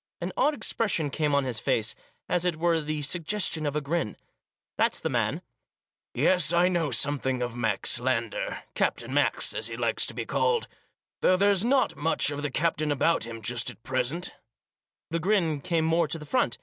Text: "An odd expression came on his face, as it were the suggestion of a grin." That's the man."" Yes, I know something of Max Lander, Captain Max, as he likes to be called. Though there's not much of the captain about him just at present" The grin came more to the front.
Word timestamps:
"An 0.22 0.32
odd 0.38 0.54
expression 0.54 1.10
came 1.10 1.34
on 1.34 1.44
his 1.44 1.60
face, 1.60 1.94
as 2.30 2.46
it 2.46 2.56
were 2.56 2.80
the 2.80 3.02
suggestion 3.02 3.66
of 3.66 3.76
a 3.76 3.82
grin." 3.82 4.16
That's 4.78 5.00
the 5.00 5.10
man."" 5.10 5.42
Yes, 6.14 6.50
I 6.50 6.68
know 6.68 6.90
something 6.90 7.42
of 7.42 7.56
Max 7.58 8.00
Lander, 8.00 8.62
Captain 8.74 9.12
Max, 9.12 9.52
as 9.52 9.66
he 9.66 9.76
likes 9.76 10.06
to 10.06 10.14
be 10.14 10.24
called. 10.24 10.66
Though 11.20 11.36
there's 11.36 11.62
not 11.62 11.94
much 11.94 12.30
of 12.30 12.40
the 12.40 12.50
captain 12.50 12.90
about 12.90 13.24
him 13.24 13.42
just 13.42 13.68
at 13.68 13.82
present" 13.82 14.32
The 15.10 15.20
grin 15.20 15.60
came 15.60 15.84
more 15.84 16.08
to 16.08 16.18
the 16.18 16.24
front. 16.24 16.56